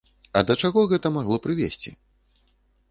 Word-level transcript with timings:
А 0.39 0.41
да 0.51 0.55
чаго 0.63 0.85
гэта 0.93 1.13
магло 1.19 1.39
прывесці? 1.45 1.97